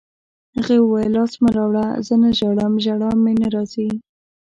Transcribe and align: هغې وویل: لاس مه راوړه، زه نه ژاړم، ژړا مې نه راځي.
هغې 0.55 0.77
وویل: 0.81 1.11
لاس 1.17 1.33
مه 1.41 1.49
راوړه، 1.57 1.87
زه 2.07 2.13
نه 2.21 2.29
ژاړم، 2.37 2.73
ژړا 2.83 3.11
مې 3.23 3.33
نه 3.41 3.47
راځي. 3.55 3.89